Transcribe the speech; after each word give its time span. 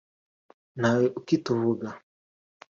ntawe 0.79 1.05
ukituvuga 1.19 1.87